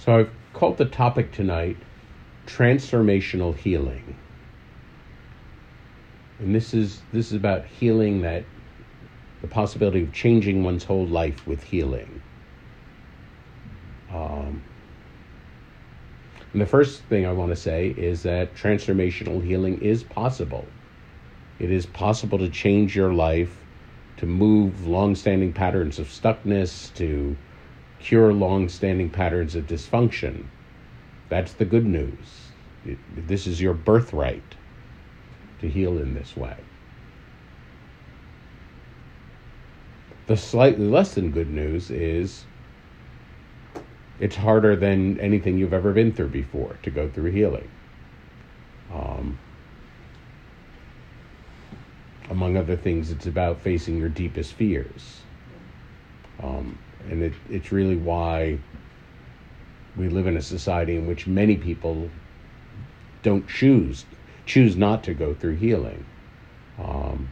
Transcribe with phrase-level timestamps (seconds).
[0.00, 1.76] So I've called the topic tonight
[2.46, 4.16] transformational healing.
[6.38, 8.44] And this is this is about healing that
[9.42, 12.22] the possibility of changing one's whole life with healing.
[14.10, 14.62] Um,
[16.54, 20.66] and the first thing I want to say is that transformational healing is possible.
[21.58, 23.54] It is possible to change your life,
[24.16, 27.36] to move long-standing patterns of stuckness, to
[28.00, 30.46] cure long-standing patterns of dysfunction.
[31.28, 32.48] That's the good news.
[32.84, 34.56] It, this is your birthright
[35.60, 36.56] to heal in this way.
[40.26, 42.44] The slightly less than good news is
[44.20, 47.68] it's harder than anything you've ever been through before to go through healing.
[48.92, 49.38] Um,
[52.28, 55.20] among other things, it's about facing your deepest fears.
[56.42, 56.78] Um,
[57.10, 58.58] and it, it's really why
[59.96, 62.08] we live in a society in which many people
[63.22, 64.04] don't choose
[64.46, 66.04] choose not to go through healing.
[66.78, 67.28] Um,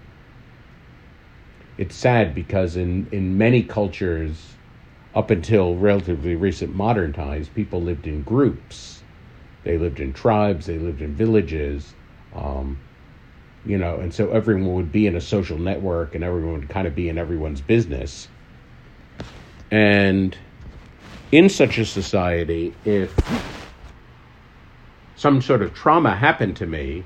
[1.77, 4.37] it's sad because in, in many cultures,
[5.15, 9.03] up until relatively recent modern times, people lived in groups.
[9.65, 11.93] They lived in tribes, they lived in villages,
[12.35, 12.79] um,
[13.67, 16.87] you know, and so everyone would be in a social network and everyone would kind
[16.87, 18.29] of be in everyone's business.
[19.71, 20.37] And
[21.31, 23.15] in such a society, if
[25.17, 27.05] some sort of trauma happened to me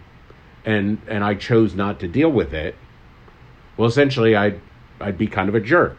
[0.65, 2.77] and and I chose not to deal with it,
[3.77, 4.61] well essentially I'd
[5.01, 5.97] I'd be kind of a jerk.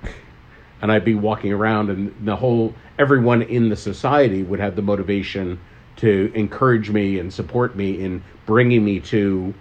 [0.82, 4.82] And I'd be walking around and the whole everyone in the society would have the
[4.82, 5.60] motivation
[5.98, 9.54] to encourage me and support me in bringing me to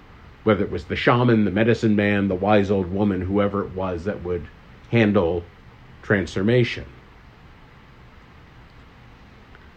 [0.44, 4.04] whether it was the shaman, the medicine man, the wise old woman, whoever it was
[4.04, 4.44] that would
[4.90, 5.44] handle
[6.02, 6.86] transformation.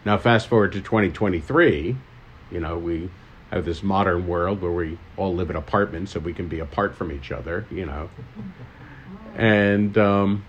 [0.04, 1.96] Now, fast forward to 2023,
[2.52, 3.10] you know, we
[3.50, 6.94] have this modern world where we all live in apartments so we can be apart
[6.94, 8.08] from each other, you know.
[9.36, 10.44] And, um,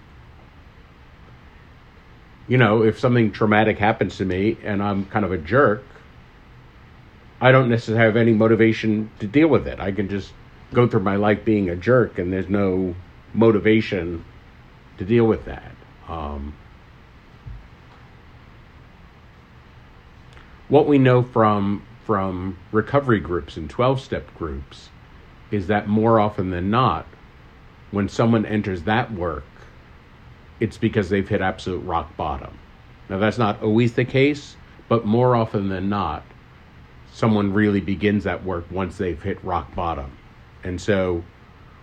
[2.47, 5.83] you know, if something traumatic happens to me and I'm kind of a jerk,
[7.39, 9.79] I don't necessarily have any motivation to deal with it.
[9.79, 10.33] I can just
[10.73, 12.95] go through my life being a jerk and there's no
[13.33, 14.23] motivation
[14.97, 15.71] to deal with that.
[16.07, 16.53] Um,
[20.69, 24.89] what we know from from recovery groups and 12 step groups
[25.51, 27.05] is that more often than not
[27.91, 29.43] when someone enters that work
[30.59, 32.57] it's because they've hit absolute rock bottom
[33.09, 34.55] now that's not always the case
[34.87, 36.23] but more often than not
[37.11, 40.11] someone really begins that work once they've hit rock bottom
[40.63, 41.23] and so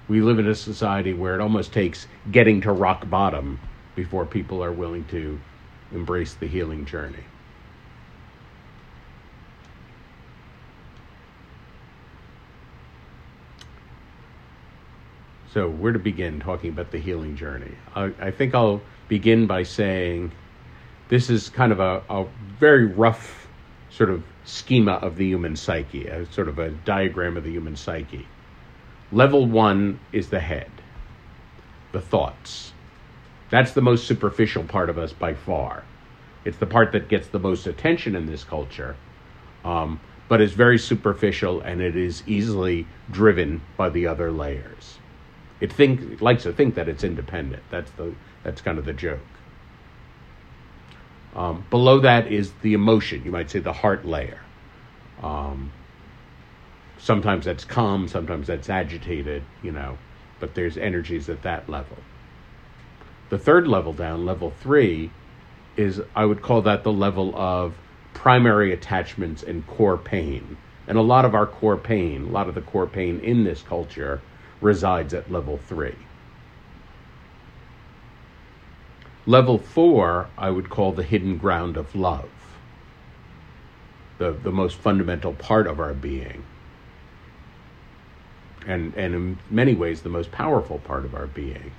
[0.09, 3.59] we live in a society where it almost takes getting to rock bottom
[3.94, 5.41] before people are willing to
[5.92, 7.25] embrace the healing journey
[15.54, 17.71] So, where to begin talking about the healing journey?
[17.94, 20.32] I, I think I'll begin by saying
[21.09, 22.26] this is kind of a, a
[22.59, 23.47] very rough
[23.88, 27.76] sort of schema of the human psyche, a sort of a diagram of the human
[27.76, 28.26] psyche.
[29.15, 30.73] Level one is the head,
[31.93, 32.73] the thoughts.
[33.49, 35.85] That's the most superficial part of us by far.
[36.45, 38.97] It's the part that gets the most attention in this culture,
[39.65, 44.99] um, but is very superficial and it is easily driven by the other layers.
[45.61, 47.63] It think it likes to think that it's independent.
[47.71, 49.21] That's the that's kind of the joke.
[51.37, 53.23] Um, below that is the emotion.
[53.25, 54.41] You might say the heart layer.
[55.23, 55.71] Um,
[57.04, 59.42] sometimes that's calm, sometimes that's agitated.
[59.62, 59.98] You know,
[60.41, 61.98] but there's energies at that level.
[63.31, 65.10] The third level down, level three,
[65.76, 67.75] is I would call that the level of
[68.12, 70.56] primary attachments and core pain.
[70.87, 73.62] And a lot of our core pain, a lot of the core pain in this
[73.62, 74.21] culture
[74.60, 75.97] resides at level three.
[79.26, 82.28] Level four, I would call the hidden ground of love,
[84.18, 86.45] the, the most fundamental part of our being,
[88.66, 91.72] and, and in many ways, the most powerful part of our being.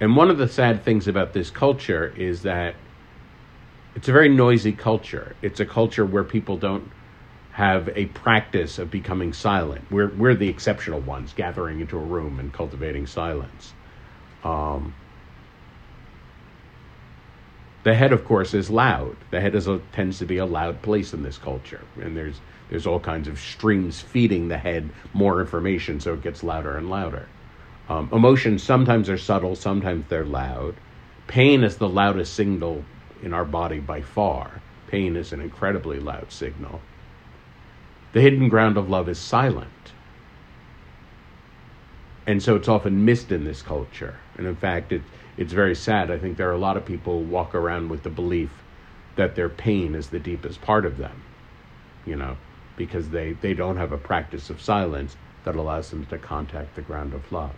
[0.00, 2.74] And one of the sad things about this culture is that
[3.94, 5.36] it's a very noisy culture.
[5.42, 6.90] It's a culture where people don't
[7.52, 9.84] have a practice of becoming silent.
[9.90, 13.74] We're we're the exceptional ones, gathering into a room and cultivating silence.
[14.44, 14.94] Um,
[17.82, 19.16] the head, of course, is loud.
[19.30, 22.86] The head a, tends to be a loud place in this culture, and there's there's
[22.86, 27.26] all kinds of streams feeding the head more information, so it gets louder and louder.
[27.88, 30.76] Um, emotions sometimes are subtle, sometimes they're loud.
[31.26, 32.84] Pain is the loudest signal
[33.22, 34.62] in our body by far.
[34.86, 36.80] Pain is an incredibly loud signal.
[38.12, 39.68] The hidden ground of love is silent.
[42.26, 44.16] And so it's often missed in this culture.
[44.36, 45.02] And in fact, it,
[45.36, 46.10] it's very sad.
[46.10, 48.50] I think there are a lot of people walk around with the belief
[49.16, 51.22] that their pain is the deepest part of them,
[52.06, 52.36] you know,
[52.76, 56.82] because they, they don't have a practice of silence that allows them to contact the
[56.82, 57.52] ground of love.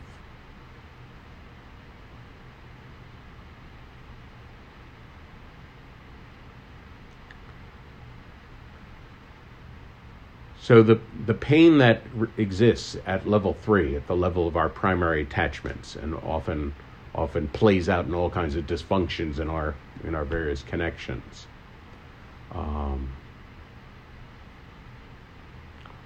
[10.62, 12.02] So the the pain that
[12.36, 16.72] exists at level three, at the level of our primary attachments, and often
[17.14, 19.74] often plays out in all kinds of dysfunctions in our
[20.04, 21.46] in our various connections.
[22.52, 23.08] Um,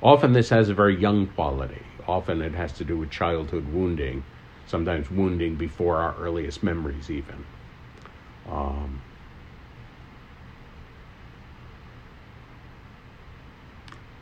[0.03, 1.83] often this has a very young quality.
[2.07, 4.23] Often it has to do with childhood wounding,
[4.67, 7.45] sometimes wounding before our earliest memories, even.
[8.49, 9.01] Um,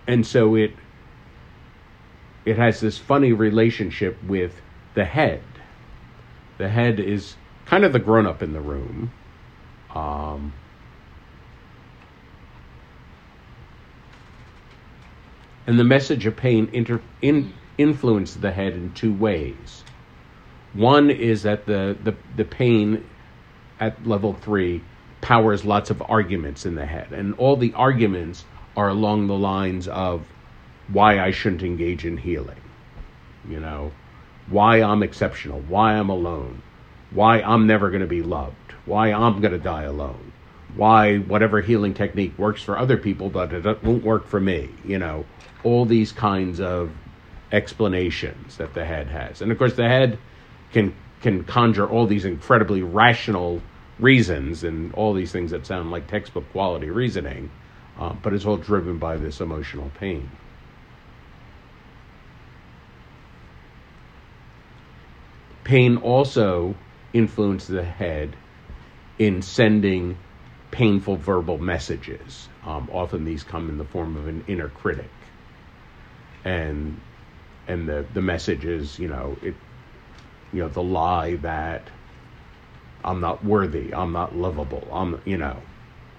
[0.06, 0.72] and so it
[2.44, 4.60] it has this funny relationship with
[4.94, 5.42] the head.
[6.58, 7.36] The head is
[7.66, 9.10] kind of the grown up in the room.
[9.94, 10.52] Um,
[15.66, 19.84] and the message of pain inter, in, influences the head in two ways.
[20.72, 23.04] One is that the, the, the pain
[23.80, 24.82] at level three
[25.20, 28.44] powers lots of arguments in the head, and all the arguments
[28.76, 30.26] are along the lines of
[30.88, 32.60] why I shouldn't engage in healing.
[33.48, 33.92] You know,
[34.48, 36.62] why I'm exceptional, why I'm alone,
[37.10, 40.32] why I'm never going to be loved, why I'm going to die alone,
[40.76, 44.70] why whatever healing technique works for other people but it won't work for me.
[44.84, 45.24] You know,
[45.62, 46.90] all these kinds of
[47.52, 49.40] explanations that the head has.
[49.40, 50.18] And of course, the head
[50.72, 53.62] can can conjure all these incredibly rational
[53.98, 57.50] reasons and all these things that sound like textbook quality reasoning
[57.98, 60.30] uh, but it's all driven by this emotional pain.
[65.64, 66.74] Pain also
[67.12, 68.36] influences the head
[69.18, 70.16] in sending
[70.70, 72.48] painful verbal messages.
[72.64, 75.10] Um, often these come in the form of an inner critic,
[76.44, 77.00] and
[77.66, 79.54] and the the message is you know it
[80.52, 81.88] you know the lie that
[83.04, 85.60] I'm not worthy, I'm not lovable, I'm you know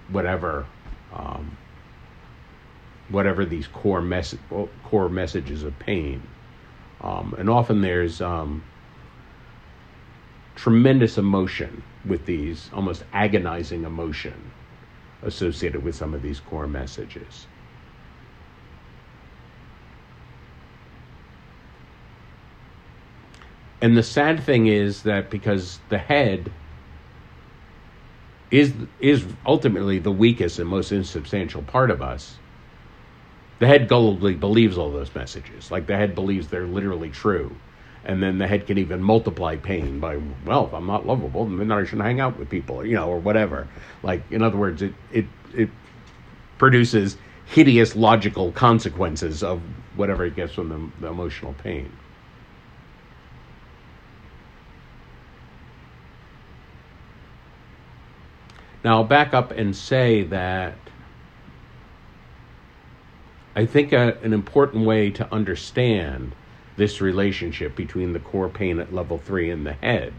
[0.08, 0.66] whatever
[1.12, 1.56] um,
[3.08, 4.34] whatever these core mess-
[4.84, 6.22] core messages of pain.
[7.00, 8.62] Um, and often there's um,
[10.66, 14.34] tremendous emotion with these, almost agonizing emotion
[15.22, 17.46] associated with some of these core messages.
[23.80, 26.50] And the sad thing is that because the head
[28.50, 32.40] is is ultimately the weakest and most insubstantial part of us,
[33.60, 35.70] the head gullibly believes all those messages.
[35.70, 37.62] Like the head believes they're literally true.
[38.06, 41.72] And then the head can even multiply pain by, well, if I'm not lovable, then
[41.72, 43.66] I shouldn't hang out with people, you know, or whatever.
[44.04, 45.70] Like, in other words, it, it, it
[46.56, 47.16] produces
[47.46, 49.60] hideous logical consequences of
[49.96, 51.90] whatever it gets from the, the emotional pain.
[58.84, 60.74] Now, I'll back up and say that
[63.56, 66.36] I think a, an important way to understand
[66.76, 70.12] this relationship between the core pain at level three and the head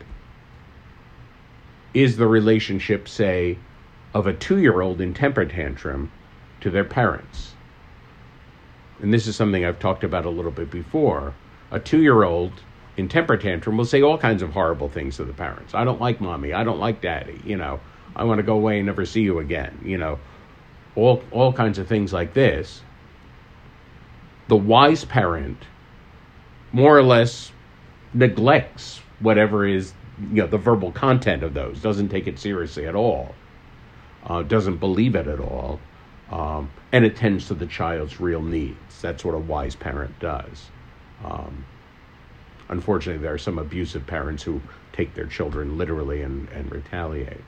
[1.94, 3.58] is the relationship, say,
[4.14, 6.12] of a two year old in temper tantrum
[6.62, 7.54] to their parents.
[9.00, 11.34] And this is something I've talked about a little bit before.
[11.72, 12.54] A two year old
[12.98, 15.76] in temper tantrum will say all kinds of horrible things to the parents.
[15.76, 16.54] I don't like mommy.
[16.54, 17.40] I don't like daddy.
[17.46, 17.80] You know,
[18.16, 19.80] I want to go away and never see you again.
[19.84, 20.20] You know,
[20.96, 22.82] all, all kinds of things like this
[24.48, 25.58] the wise parent
[26.72, 27.52] more or less
[28.14, 32.96] neglects whatever is you know the verbal content of those doesn't take it seriously at
[32.96, 33.36] all
[34.26, 35.80] uh, doesn't believe it at all
[36.32, 39.02] um, and attends to the child's real needs.
[39.02, 40.70] That's what a wise parent does.
[41.24, 41.66] Um,
[42.70, 44.62] unfortunately there are some abusive parents who
[44.94, 47.44] take their children literally and, and retaliate.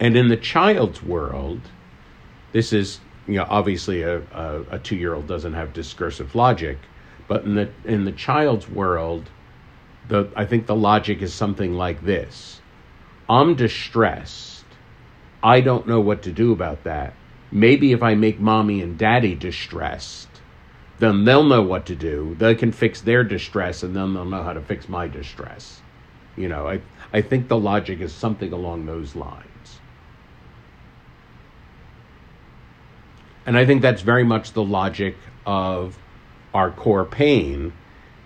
[0.00, 1.60] And in the child's world,
[2.52, 6.78] this is you know obviously a, a, a two year old doesn't have discursive logic,
[7.28, 9.28] but in the in the child's world,
[10.08, 12.60] the I think the logic is something like this:
[13.28, 14.64] I'm distressed.
[15.42, 17.14] I don't know what to do about that.
[17.52, 20.28] Maybe if I make mommy and daddy distressed,
[20.98, 22.34] then they'll know what to do.
[22.38, 25.80] They can fix their distress, and then they'll know how to fix my distress.
[26.36, 26.80] You know, I
[27.12, 29.47] I think the logic is something along those lines.
[33.48, 35.96] And I think that's very much the logic of
[36.52, 37.72] our core pain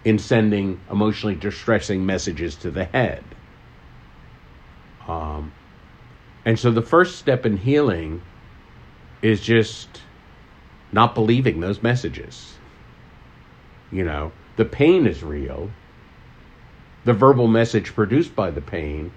[0.04, 3.22] in sending emotionally distressing messages to the head.
[5.06, 5.52] Um,
[6.44, 8.20] and so the first step in healing
[9.22, 10.00] is just
[10.90, 12.56] not believing those messages.
[13.92, 15.70] You know, the pain is real.
[17.04, 19.12] The verbal message produced by the pain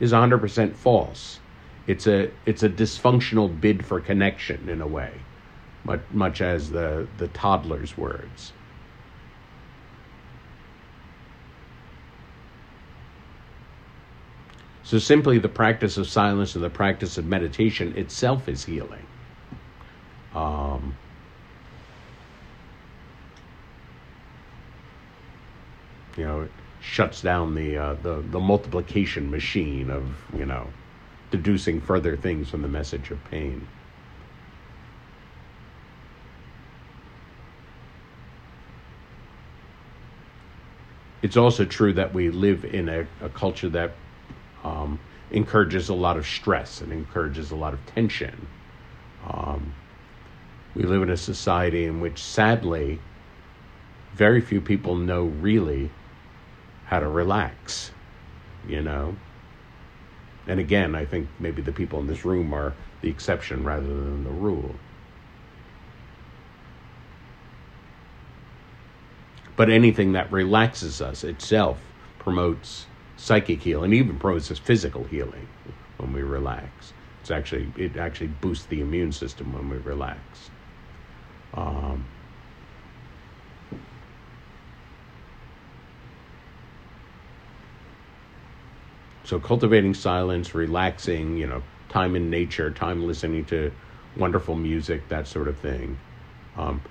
[0.00, 1.38] is 100% false.
[1.86, 5.12] It's a it's a dysfunctional bid for connection in a way,
[5.84, 8.52] much much as the the toddler's words.
[14.82, 19.06] So simply the practice of silence and the practice of meditation itself is healing.
[20.34, 20.94] Um,
[26.18, 26.50] you know, it
[26.80, 30.04] shuts down the, uh, the the multiplication machine of
[30.36, 30.68] you know,
[31.30, 33.66] deducing further things from the message of pain.
[41.24, 43.92] It's also true that we live in a, a culture that
[44.62, 45.00] um,
[45.30, 48.46] encourages a lot of stress and encourages a lot of tension.
[49.26, 49.72] Um,
[50.74, 53.00] we live in a society in which, sadly,
[54.12, 55.90] very few people know really
[56.84, 57.90] how to relax,
[58.68, 59.16] you know?
[60.46, 64.24] And again, I think maybe the people in this room are the exception rather than
[64.24, 64.74] the rule.
[69.56, 71.80] But anything that relaxes us itself
[72.18, 75.46] promotes psychic healing, even promotes physical healing
[75.98, 76.92] when we relax.
[77.20, 80.50] It's actually it actually boosts the immune system when we relax.
[81.54, 82.04] Um,
[89.24, 93.72] so cultivating silence, relaxing, you know, time in nature, time listening to
[94.16, 95.96] wonderful music, that sort of thing.
[96.56, 96.82] Um,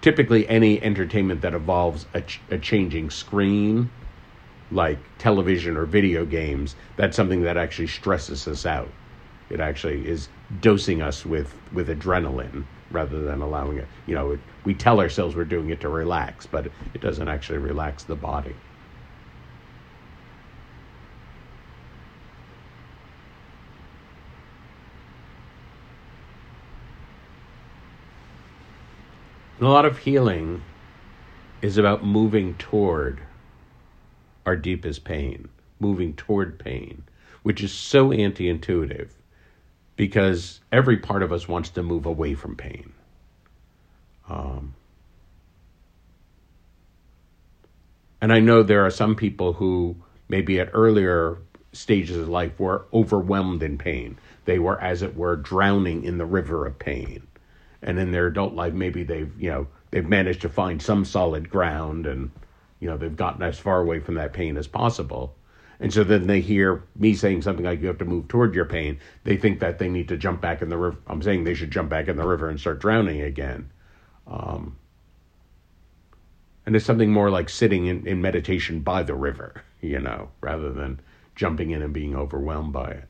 [0.00, 3.90] typically, any entertainment that involves a, ch- a changing screen
[4.70, 8.88] like television or video games, that's something that actually stresses us out.
[9.50, 10.28] It actually is
[10.60, 13.88] dosing us with, with adrenaline rather than allowing it.
[14.06, 17.58] You know, it, we tell ourselves we're doing it to relax, but it doesn't actually
[17.58, 18.54] relax the body.
[29.60, 30.62] And a lot of healing
[31.60, 33.20] is about moving toward
[34.46, 37.02] our deepest pain, moving toward pain,
[37.42, 39.14] which is so anti intuitive
[39.96, 42.94] because every part of us wants to move away from pain.
[44.30, 44.74] Um,
[48.22, 49.94] and I know there are some people who
[50.26, 51.36] maybe at earlier
[51.74, 54.16] stages of life were overwhelmed in pain.
[54.46, 57.26] They were, as it were, drowning in the river of pain.
[57.82, 61.50] And in their adult life, maybe they've, you know, they've managed to find some solid
[61.50, 62.30] ground and
[62.78, 65.34] you know they've gotten as far away from that pain as possible.
[65.80, 68.66] And so then they hear me saying something like you have to move toward your
[68.66, 68.98] pain.
[69.24, 71.70] They think that they need to jump back in the river i'm saying they should
[71.70, 73.70] jump back in the river and start drowning again.
[74.26, 74.76] Um,
[76.66, 80.72] and it's something more like sitting in, in meditation by the river you know rather
[80.72, 81.00] than
[81.34, 83.09] jumping in and being overwhelmed by it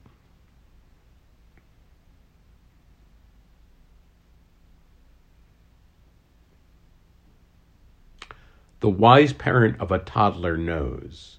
[8.80, 11.38] The wise parent of a toddler knows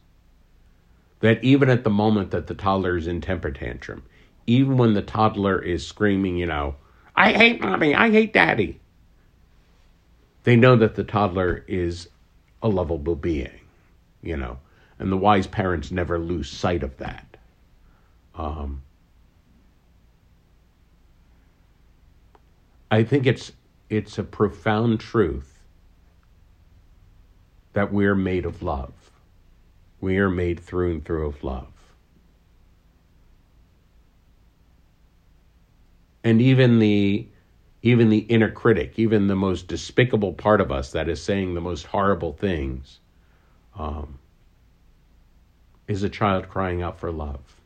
[1.20, 4.04] that even at the moment that the toddler is in temper tantrum,
[4.48, 6.76] even when the toddler is screaming, you know,
[7.16, 8.80] I hate mommy, I hate daddy,
[10.44, 12.10] they know that the toddler is
[12.62, 13.60] a lovable being,
[14.22, 14.60] you know,
[15.00, 17.38] and the wise parents never lose sight of that.
[18.36, 18.84] Um,
[22.90, 23.52] I think it's
[23.90, 25.51] it's a profound truth
[27.74, 28.94] that we're made of love.
[30.00, 31.68] We are made through and through of love.
[36.24, 37.28] And even the
[37.84, 41.62] even the inner critic, even the most despicable part of us that is saying the
[41.62, 43.00] most horrible things,
[43.76, 44.20] um,
[45.88, 47.61] is a child crying out for love.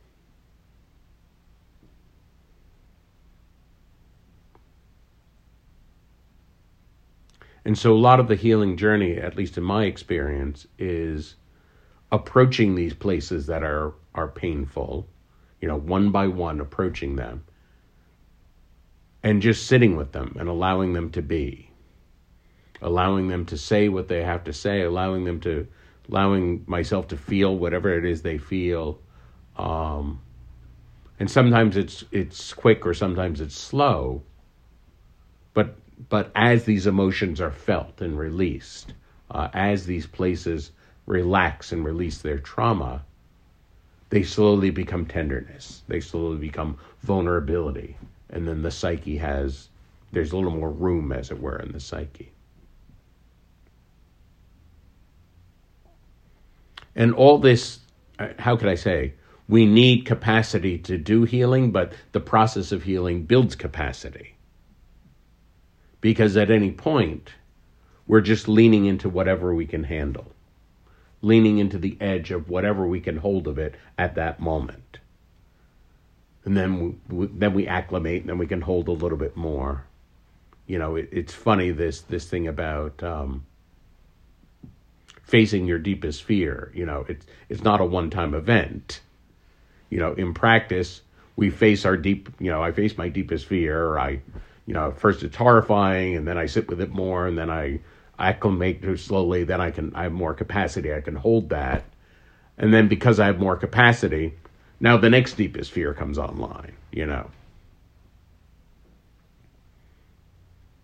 [7.65, 11.35] And so a lot of the healing journey, at least in my experience, is
[12.11, 15.07] approaching these places that are are painful,
[15.59, 17.43] you know, one by one approaching them
[19.23, 21.71] and just sitting with them and allowing them to be.
[22.81, 25.67] Allowing them to say what they have to say, allowing them to
[26.07, 28.99] allowing myself to feel whatever it is they feel.
[29.57, 30.21] Um,
[31.19, 34.21] and sometimes it's it's quick or sometimes it's slow.
[35.55, 35.75] But
[36.09, 38.93] but as these emotions are felt and released,
[39.31, 40.71] uh, as these places
[41.05, 43.03] relax and release their trauma,
[44.09, 45.83] they slowly become tenderness.
[45.87, 47.97] They slowly become vulnerability,
[48.29, 49.69] and then the psyche has
[50.15, 52.31] there's a little more room, as it were, in the psyche.
[56.95, 57.79] And all this,
[58.17, 59.15] uh, how could I say?
[59.49, 64.34] We need capacity to do healing, but the process of healing builds capacity.
[66.05, 67.31] Because at any point,
[68.05, 70.27] we're just leaning into whatever we can handle,
[71.23, 74.99] leaning into the edge of whatever we can hold of it at that moment.
[76.43, 79.85] And then we, then we acclimate, and then we can hold a little bit more.
[80.67, 83.47] You know, it, it's funny this this thing about um,
[85.23, 86.71] facing your deepest fear.
[86.75, 89.01] You know, it's it's not a one time event.
[89.89, 91.01] You know, in practice,
[91.35, 92.29] we face our deep.
[92.39, 93.97] You know, I face my deepest fear.
[93.97, 94.19] I,
[94.65, 97.79] you know, first it's horrifying, and then I sit with it more, and then I
[98.17, 99.43] acclimate to slowly.
[99.43, 100.93] Then I can I have more capacity.
[100.93, 101.83] I can hold that,
[102.57, 104.33] and then because I have more capacity,
[104.79, 106.73] now the next deepest fear comes online.
[106.91, 107.29] You know.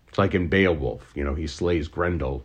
[0.08, 2.44] It's like in Beowulf, you know, he slays Grendel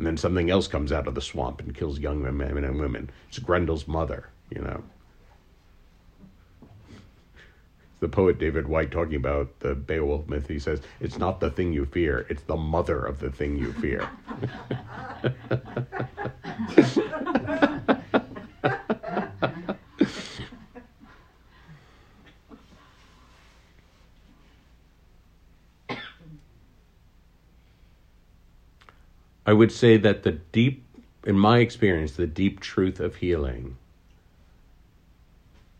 [0.00, 3.10] and then something else comes out of the swamp and kills young men and women.
[3.28, 4.82] It's Grendel's mother, you know.
[8.00, 11.74] The poet David Whyte talking about the Beowulf myth, he says, It's not the thing
[11.74, 14.08] you fear, it's the mother of the thing you fear.
[29.46, 30.84] I would say that the deep,
[31.26, 33.76] in my experience, the deep truth of healing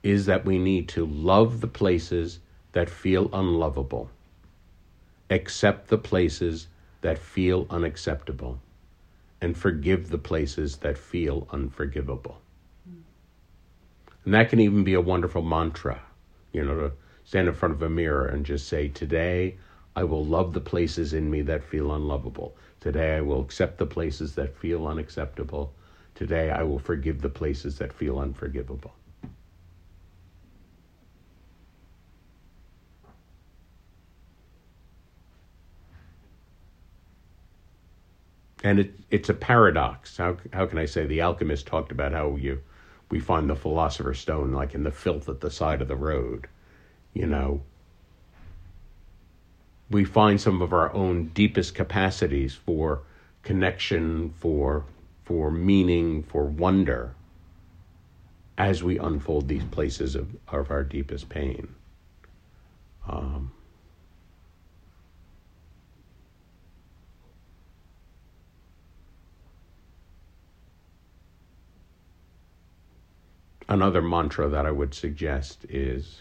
[0.02, 2.38] is that we need to love the places
[2.72, 4.10] that feel unlovable,
[5.28, 6.68] accept the places
[7.02, 8.60] that feel unacceptable,
[9.40, 12.40] and forgive the places that feel unforgivable.
[14.24, 16.00] And that can even be a wonderful mantra,
[16.52, 16.92] you know, to
[17.24, 19.56] stand in front of a mirror and just say, Today,
[19.96, 22.54] I will love the places in me that feel unlovable.
[22.80, 25.72] Today I will accept the places that feel unacceptable.
[26.14, 28.92] Today I will forgive the places that feel unforgivable.
[38.62, 40.16] And it, it's a paradox.
[40.16, 41.06] How, how can I say?
[41.06, 42.60] The alchemist talked about how you,
[43.10, 46.46] we find the philosopher's stone like in the filth at the side of the road.
[47.14, 47.62] You know,
[49.90, 53.02] we find some of our own deepest capacities for
[53.42, 54.84] connection, for
[55.24, 57.14] for meaning, for wonder
[58.58, 61.72] as we unfold these places of, of our deepest pain.
[63.08, 63.52] Um,
[73.70, 76.20] another mantra that I would suggest is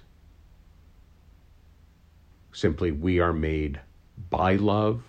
[2.51, 3.79] Simply, we are made
[4.29, 5.03] by love,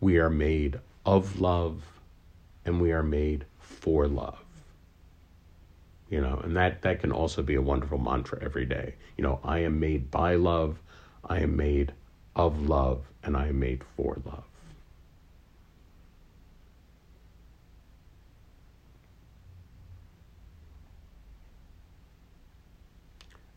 [0.00, 1.82] we are made of love,
[2.64, 4.44] and we are made for love.
[6.08, 8.94] You know, and that, that can also be a wonderful mantra every day.
[9.16, 10.78] You know, I am made by love,
[11.24, 11.92] I am made
[12.36, 14.44] of love, and I am made for love.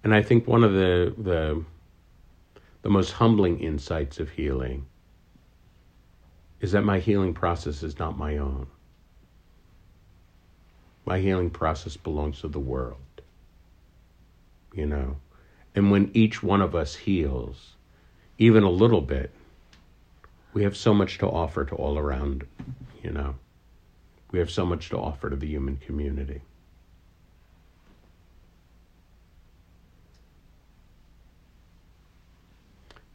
[0.03, 1.63] And I think one of the the
[2.81, 4.85] the most humbling insights of healing
[6.61, 8.67] is that my healing process is not my own.
[11.05, 12.97] My healing process belongs to the world.
[14.73, 15.17] You know?
[15.75, 17.75] And when each one of us heals,
[18.37, 19.31] even a little bit,
[20.53, 22.45] we have so much to offer to all around,
[23.03, 23.35] you know?
[24.31, 26.41] We have so much to offer to the human community.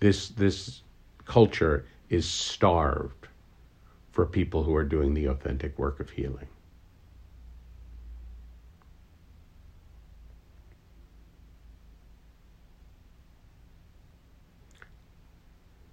[0.01, 0.83] This this
[1.25, 3.29] culture is starved
[4.13, 6.47] for people who are doing the authentic work of healing.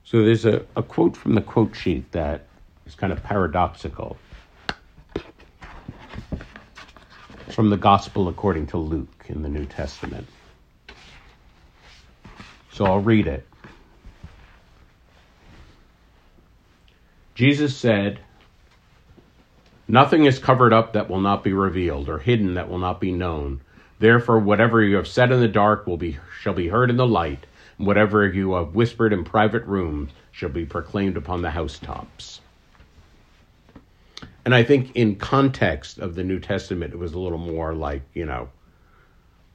[0.03, 2.45] So there's a, a quote from the quote sheet that
[2.85, 4.17] is kind of paradoxical.
[7.51, 10.25] from the Gospel according to Luke in the New Testament.
[12.71, 13.45] So I'll read it.
[17.41, 18.19] Jesus said,
[19.88, 23.12] Nothing is covered up that will not be revealed, or hidden that will not be
[23.12, 23.62] known.
[23.97, 27.08] Therefore, whatever you have said in the dark will be shall be heard in the
[27.08, 27.47] light,
[27.80, 32.41] and whatever you have whispered in private rooms shall be proclaimed upon the housetops.
[34.45, 38.04] And I think in context of the New Testament, it was a little more like,
[38.13, 38.49] you know,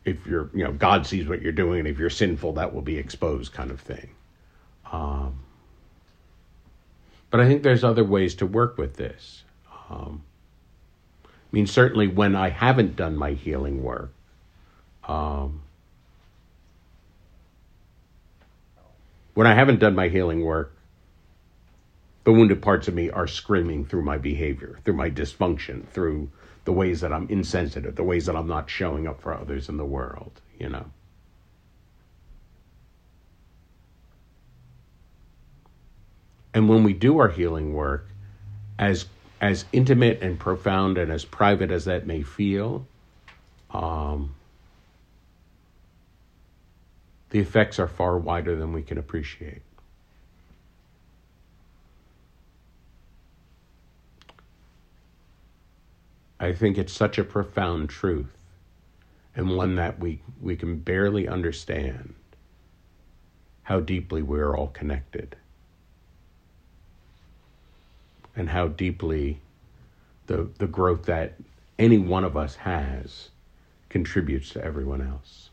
[0.04, 2.82] if you're, you know, God sees what you're doing, and if you're sinful, that will
[2.82, 4.10] be exposed, kind of thing.
[4.90, 5.45] Um,
[7.30, 9.44] but I think there's other ways to work with this.
[9.90, 10.22] Um,
[11.24, 14.12] I mean, certainly when I haven't done my healing work,
[15.04, 15.62] um,
[19.34, 20.72] when I haven't done my healing work,
[22.24, 26.28] the wounded parts of me are screaming through my behavior, through my dysfunction, through
[26.64, 29.76] the ways that I'm insensitive, the ways that I'm not showing up for others in
[29.76, 30.86] the world, you know.
[36.56, 38.08] And when we do our healing work,
[38.78, 39.04] as
[39.42, 42.86] as intimate and profound and as private as that may feel,
[43.72, 44.34] um,
[47.28, 49.60] the effects are far wider than we can appreciate.
[56.40, 58.34] I think it's such a profound truth
[59.34, 62.14] and one that we, we can barely understand
[63.64, 65.36] how deeply we're all connected
[68.36, 69.40] and how deeply
[70.26, 71.34] the, the growth that
[71.78, 73.30] any one of us has
[73.88, 75.50] contributes to everyone else.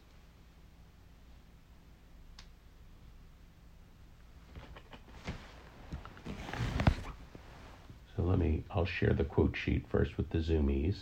[8.16, 10.98] So let me, I'll share the quote sheet first with the zoomies.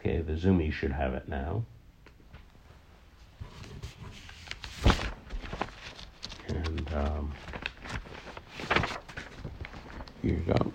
[0.00, 1.64] Okay, the zoomies should have it now.
[6.48, 7.32] And um,
[10.22, 10.72] here you go.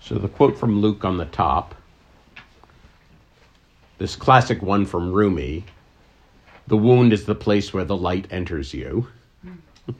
[0.00, 1.74] So the quote from Luke on the top
[3.98, 5.64] this classic one from Rumi
[6.70, 9.08] the wound is the place where the light enters you.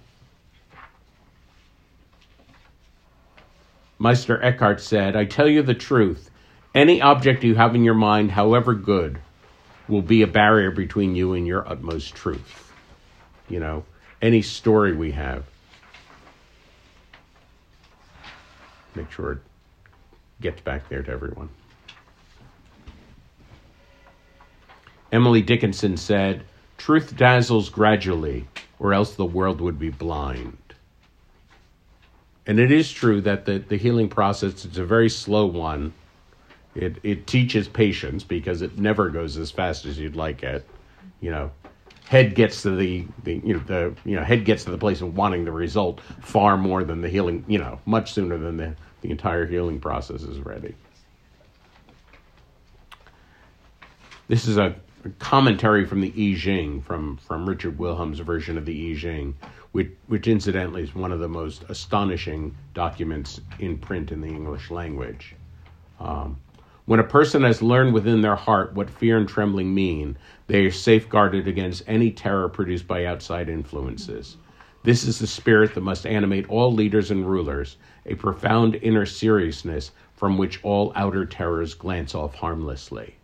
[3.98, 6.30] Meister Eckhart said, I tell you the truth.
[6.72, 9.18] Any object you have in your mind, however good,
[9.90, 12.72] will be a barrier between you and your utmost truth.
[13.48, 13.84] You know,
[14.22, 15.44] any story we have.
[18.94, 19.38] Make sure it
[20.40, 21.48] gets back there to everyone.
[25.12, 26.44] Emily Dickinson said,
[26.78, 28.46] Truth dazzles gradually,
[28.78, 30.56] or else the world would be blind.
[32.46, 35.92] And it is true that the, the healing process is a very slow one.
[36.74, 40.68] It, it teaches patience because it never goes as fast as you'd like it.
[41.20, 41.50] You know,
[42.06, 45.00] head gets to the, the you know the you know head gets to the place
[45.00, 48.74] of wanting the result far more than the healing you know much sooner than the,
[49.02, 50.74] the entire healing process is ready.
[54.28, 54.76] This is a
[55.18, 59.34] commentary from the I Ching, from, from Richard Wilhelm's version of the I Ching,
[59.72, 64.70] which, which incidentally is one of the most astonishing documents in print in the English
[64.70, 65.34] language.
[65.98, 66.38] Um,
[66.90, 70.72] when a person has learned within their heart what fear and trembling mean, they are
[70.72, 74.36] safeguarded against any terror produced by outside influences.
[74.82, 77.76] This is the spirit that must animate all leaders and rulers,
[78.06, 83.14] a profound inner seriousness from which all outer terrors glance off harmlessly.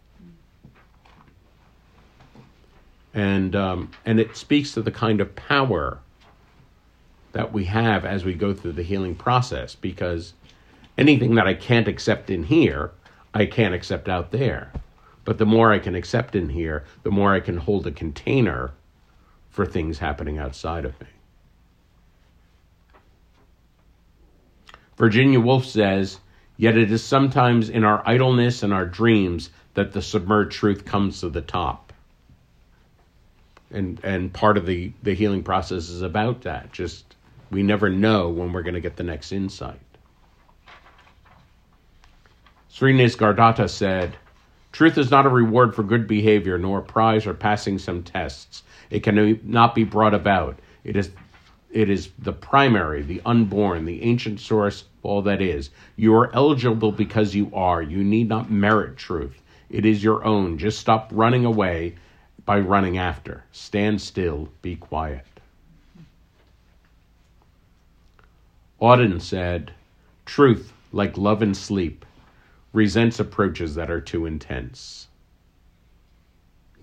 [3.14, 5.98] and um, and it speaks to the kind of power
[7.32, 10.34] that we have as we go through the healing process because
[10.96, 12.92] anything that I can't accept in here,
[13.36, 14.72] I can't accept out there.
[15.24, 18.72] But the more I can accept in here, the more I can hold a container
[19.50, 21.06] for things happening outside of me.
[24.96, 26.20] Virginia Woolf says,
[26.56, 31.20] Yet it is sometimes in our idleness and our dreams that the submerged truth comes
[31.20, 31.86] to the top
[33.70, 37.16] and and part of the the healing process is about that just
[37.50, 39.80] we never know when we're going to get the next insight
[42.76, 44.18] Sri Nisargadatta said
[44.70, 48.64] truth is not a reward for good behavior nor a prize or passing some tests.
[48.90, 50.58] It can not be brought about.
[50.84, 51.10] It is
[51.70, 55.70] it is the primary the unborn the ancient source all that is.
[55.96, 57.80] You are eligible because you are.
[57.80, 59.40] You need not merit truth.
[59.70, 60.58] It is your own.
[60.58, 61.94] Just stop running away
[62.44, 63.42] by running after.
[63.52, 65.24] Stand still, be quiet.
[68.82, 69.72] Auden said,
[70.26, 72.04] Truth, like love and sleep,
[72.76, 75.08] resents approaches that are too intense.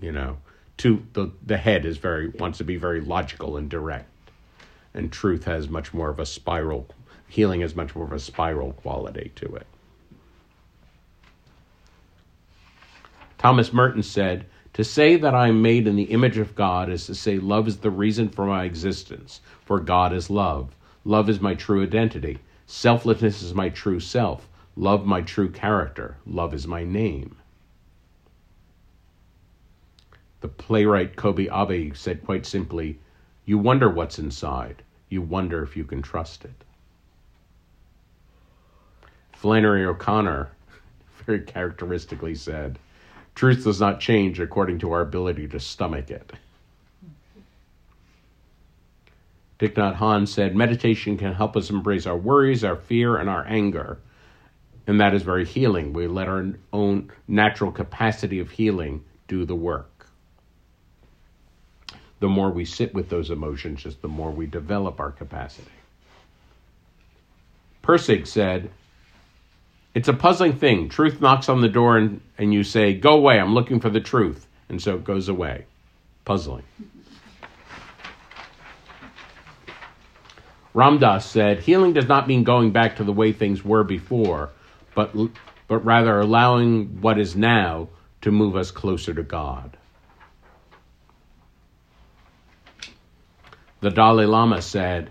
[0.00, 0.38] You know,
[0.78, 4.10] to the the head is very wants to be very logical and direct,
[4.92, 6.88] and truth has much more of a spiral.
[7.28, 9.68] Healing has much more of a spiral quality to it.
[13.38, 17.06] Thomas Merton said, To say that I am made in the image of God is
[17.06, 20.74] to say love is the reason for my existence, for God is love.
[21.04, 22.40] Love is my true identity.
[22.66, 24.48] Selflessness is my true self.
[24.76, 26.16] Love my true character.
[26.26, 27.36] Love is my name.
[30.40, 32.98] The playwright Kobo Abe said quite simply,
[33.44, 34.82] You wonder what's inside.
[35.08, 36.64] You wonder if you can trust it.
[39.32, 40.50] Flannery O'Connor
[41.24, 42.78] very characteristically said,
[43.34, 46.32] Truth does not change according to our ability to stomach it.
[49.58, 53.46] Thich Nhat Hanh said, Meditation can help us embrace our worries, our fear, and our
[53.46, 53.98] anger.
[54.86, 55.92] And that is very healing.
[55.92, 59.94] We let our own natural capacity of healing do the work
[62.24, 65.70] the more we sit with those emotions, just the more we develop our capacity.
[67.82, 68.70] Pirsig said,
[69.92, 70.88] It's a puzzling thing.
[70.88, 74.00] Truth knocks on the door and, and you say, Go away, I'm looking for the
[74.00, 74.46] truth.
[74.70, 75.66] And so it goes away.
[76.24, 76.62] Puzzling.
[80.72, 84.48] Ram Dass said, Healing does not mean going back to the way things were before,
[84.94, 85.14] but,
[85.68, 87.88] but rather allowing what is now
[88.22, 89.76] to move us closer to God.
[93.80, 95.10] The Dalai Lama said,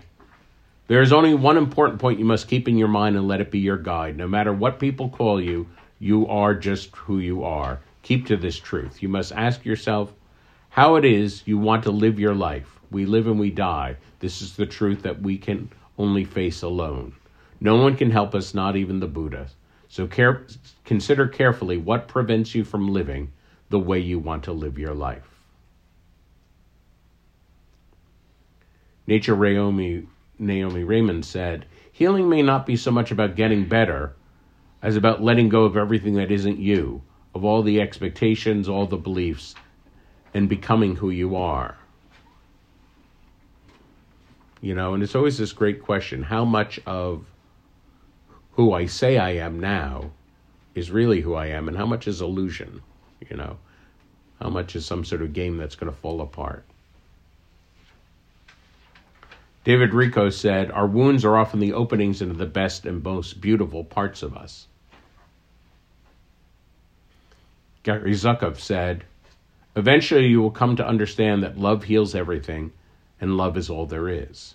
[0.88, 3.52] There is only one important point you must keep in your mind and let it
[3.52, 4.16] be your guide.
[4.16, 5.68] No matter what people call you,
[6.00, 7.80] you are just who you are.
[8.02, 9.00] Keep to this truth.
[9.00, 10.12] You must ask yourself
[10.70, 12.80] how it is you want to live your life.
[12.90, 13.96] We live and we die.
[14.18, 17.14] This is the truth that we can only face alone.
[17.60, 19.46] No one can help us, not even the Buddha.
[19.94, 20.44] So care,
[20.84, 23.30] consider carefully what prevents you from living
[23.70, 25.30] the way you want to live your life.
[29.06, 34.16] Nature Naomi, Naomi Remen said, Healing may not be so much about getting better
[34.82, 37.02] as about letting go of everything that isn't you,
[37.32, 39.54] of all the expectations, all the beliefs,
[40.34, 41.76] and becoming who you are.
[44.60, 47.26] You know, and it's always this great question how much of
[48.56, 50.10] who I say I am now
[50.74, 52.82] is really who I am, and how much is illusion?
[53.28, 53.58] You know,
[54.40, 56.64] how much is some sort of game that's going to fall apart?
[59.64, 63.82] David Richo said, Our wounds are often the openings into the best and most beautiful
[63.82, 64.66] parts of us.
[67.82, 69.04] Gary Zukav said,
[69.76, 72.72] Eventually you will come to understand that love heals everything
[73.20, 74.54] and love is all there is.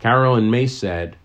[0.00, 1.16] Carolyn Myss said,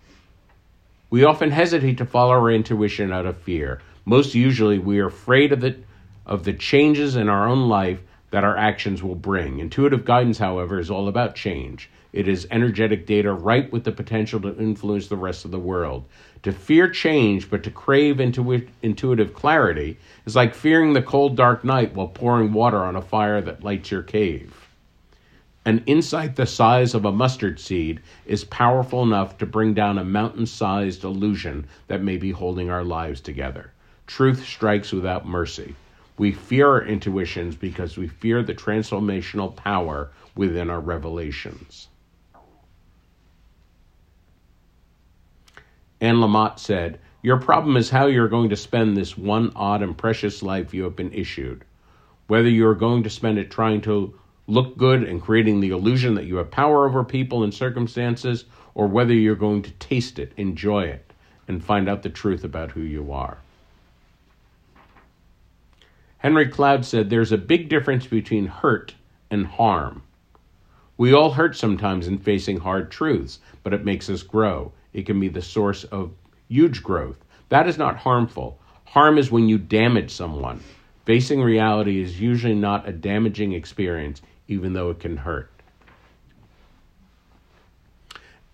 [1.09, 3.81] We often hesitate to follow our intuition out of fear.
[4.03, 5.77] Most usually we are afraid of the,
[6.25, 9.59] of the changes in our own life that our actions will bring.
[9.59, 11.89] Intuitive guidance, however, is all about change.
[12.11, 16.03] It is energetic data ripe with the potential to influence the rest of the world.
[16.43, 21.63] To fear change, but to crave intu- intuitive clarity, is like fearing the cold, dark
[21.63, 24.66] night while pouring water on a fire that lights your cave.
[25.67, 30.05] An insight the size of a mustard seed is powerful enough to bring down a
[30.05, 33.73] mountain sized illusion that may be holding our lives together.
[34.05, 35.75] Truth strikes without mercy.
[36.17, 41.89] We fear our intuitions because we fear the transformational power within our revelations.
[45.99, 49.97] Anne Lamott said, Your problem is how you're going to spend this one odd and
[49.97, 51.65] precious life you have been issued.
[52.27, 56.15] Whether you are going to spend it trying to look good and creating the illusion
[56.15, 60.31] that you have power over people and circumstances, or whether you're going to taste it,
[60.37, 61.11] enjoy it,
[61.47, 63.37] and find out the truth about who you are.
[66.19, 68.95] Henry Cloud said there's a big difference between hurt
[69.29, 70.01] and harm.
[70.97, 74.71] We all hurt sometimes in facing hard truths, but it makes us grow.
[74.93, 76.11] It can be the source of
[76.47, 77.17] huge growth.
[77.49, 78.57] That is not harmful.
[78.85, 80.61] Harm is when you damage someone.
[81.05, 85.51] Facing reality is usually not a damaging experience, even though it can hurt.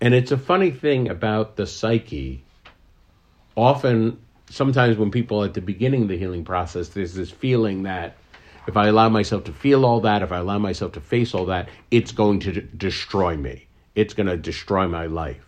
[0.01, 2.43] And it's a funny thing about the psyche.
[3.55, 8.17] Often sometimes when people at the beginning of the healing process, there's this feeling that
[8.67, 11.45] if I allow myself to feel all that, if I allow myself to face all
[11.47, 13.67] that, it's going to d- destroy me.
[13.95, 15.45] It's going to destroy my life.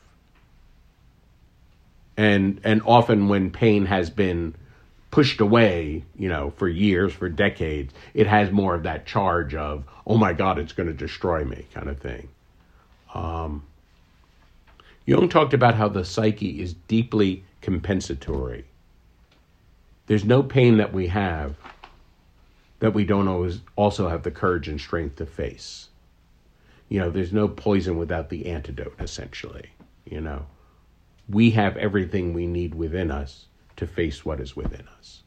[2.17, 4.55] And and often when pain has been
[5.15, 9.86] pushed away, you know, for years, for decades, it has more of that charge of,
[10.06, 12.28] oh my God, it's going to destroy me, kind of thing.
[13.13, 13.63] Um,
[15.06, 18.65] Jung talked about how the psyche is deeply compensatory
[20.08, 21.56] there's no pain that we have
[22.80, 25.89] that we don't always also have the courage and strength to face.
[26.89, 29.69] You know, there's no poison without the antidote, essentially.
[30.06, 30.45] You know,
[31.28, 33.45] we have everything we need within us
[33.77, 35.23] to face what is within us.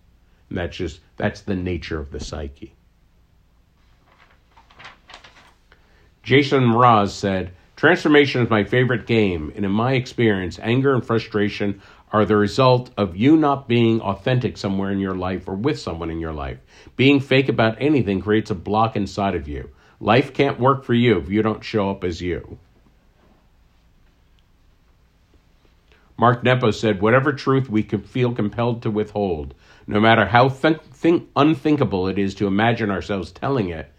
[0.49, 2.75] And that's just, that's the nature of the psyche.
[6.23, 11.81] Jason Mraz said, Transformation is my favorite game, and in my experience, anger and frustration
[12.13, 16.11] are the result of you not being authentic somewhere in your life or with someone
[16.11, 16.59] in your life.
[16.97, 19.71] Being fake about anything creates a block inside of you.
[20.01, 22.59] Life can't work for you if you don't show up as you.
[26.19, 29.55] Mark Nepo said, Whatever truth we feel compelled to withhold,
[29.87, 33.93] no matter how th- think- unthinkable it is to imagine ourselves telling it,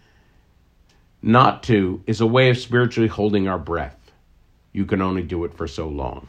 [1.22, 4.12] not to is a way of spiritually holding our breath.
[4.72, 6.28] You can only do it for so long.